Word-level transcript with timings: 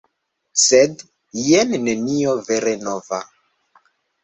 Sed 0.61 1.03
jen 1.49 1.77
nenio 1.89 2.35
vere 2.51 2.75
nova. 2.89 3.23